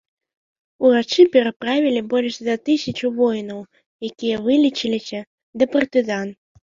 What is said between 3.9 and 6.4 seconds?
якія вылечыліся, да партызан.